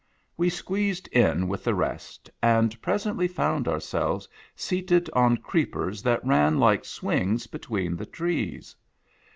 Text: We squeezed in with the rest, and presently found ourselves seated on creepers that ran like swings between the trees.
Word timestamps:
We 0.35 0.49
squeezed 0.49 1.07
in 1.09 1.47
with 1.47 1.63
the 1.63 1.75
rest, 1.75 2.27
and 2.41 2.81
presently 2.81 3.27
found 3.27 3.67
ourselves 3.67 4.27
seated 4.55 5.11
on 5.13 5.37
creepers 5.37 6.01
that 6.01 6.25
ran 6.25 6.57
like 6.57 6.85
swings 6.85 7.45
between 7.45 7.95
the 7.97 8.07
trees. 8.07 8.75